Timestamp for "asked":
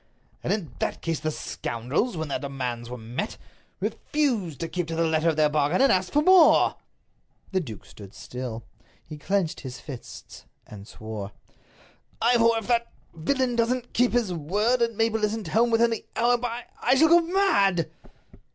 5.91-6.11